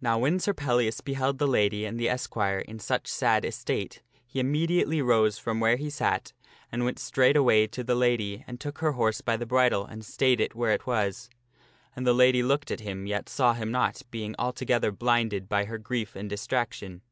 Now 0.00 0.18
when 0.18 0.40
Sir 0.40 0.54
Pellias 0.54 1.02
beheld 1.04 1.36
the 1.36 1.46
lady 1.46 1.84
and 1.84 2.00
the 2.00 2.08
esquire 2.08 2.60
in 2.60 2.78
such 2.78 3.06
sad 3.06 3.44
estate, 3.44 4.00
he 4.26 4.40
immediately 4.40 5.00
arose 5.00 5.36
from 5.36 5.60
where 5.60 5.76
he 5.76 5.90
sat 5.90 6.32
and 6.72 6.86
went 6.86 6.98
straightway 6.98 7.66
to 7.66 7.84
the 7.84 7.94
lady 7.94 8.42
and 8.46 8.58
took 8.58 8.78
her 8.78 8.92
horse 8.92 9.20
by 9.20 9.36
the 9.36 9.44
bridle 9.44 9.84
and 9.84 10.02
stayed 10.02 10.40
it 10.40 10.54
where 10.54 10.72
it 10.72 10.86
was. 10.86 11.28
And 11.94 12.06
the 12.06 12.14
lady 12.14 12.42
looked 12.42 12.70
at 12.70 12.80
him, 12.80 13.06
yet 13.06 13.28
saw 13.28 13.52
him 13.52 13.70
not, 13.70 14.00
being 14.10 14.34
altogether 14.38 14.90
blinded 14.90 15.46
by 15.46 15.66
her 15.66 15.76
grief 15.76 16.16
and 16.16 16.30
distraction. 16.30 17.02